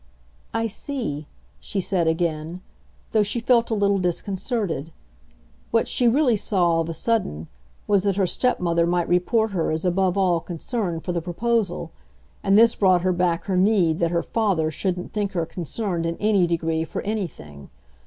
"I 0.51 0.65
see," 0.65 1.27
she 1.59 1.79
said 1.79 2.07
again; 2.07 2.61
though 3.11 3.21
she 3.21 3.39
felt 3.39 3.69
a 3.69 3.75
little 3.75 3.99
disconcerted. 3.99 4.91
What 5.69 5.87
she 5.87 6.07
really 6.07 6.35
saw, 6.35 6.79
of 6.79 6.89
a 6.89 6.93
sudden, 6.95 7.47
was 7.85 8.01
that 8.01 8.15
her 8.15 8.25
stepmother 8.25 8.87
might 8.87 9.07
report 9.07 9.51
her 9.51 9.69
as 9.69 9.85
above 9.85 10.17
all 10.17 10.39
concerned 10.39 11.03
for 11.03 11.11
the 11.11 11.21
proposal, 11.21 11.91
and 12.41 12.57
this 12.57 12.73
brought 12.73 13.03
her 13.03 13.13
back 13.13 13.45
her 13.45 13.57
need 13.57 13.99
that 13.99 14.09
her 14.09 14.23
father 14.23 14.71
shouldn't 14.71 15.13
think 15.13 15.33
her 15.33 15.45
concerned 15.45 16.07
in 16.07 16.17
any 16.17 16.47
degree 16.47 16.83
for 16.83 17.03
anything. 17.03 17.69